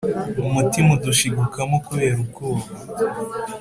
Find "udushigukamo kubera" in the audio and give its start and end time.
0.97-2.15